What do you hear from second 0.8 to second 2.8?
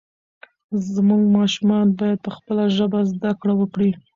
زموږ ماشومان باید په خپله